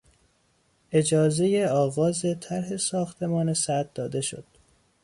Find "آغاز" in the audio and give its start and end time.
1.65-2.25